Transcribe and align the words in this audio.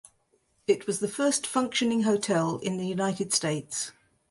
It 0.65 0.87
was 0.87 0.99
the 0.99 1.07
first 1.07 1.45
functioning 1.45 2.01
hotel 2.01 2.57
in 2.63 2.77
the 2.77 2.87
United 2.87 3.31
States. 3.33 3.91